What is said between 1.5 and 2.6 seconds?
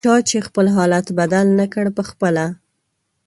نکړ پخپله